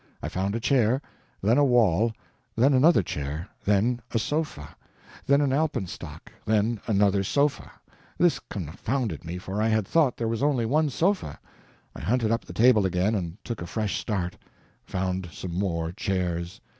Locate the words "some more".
15.31-15.91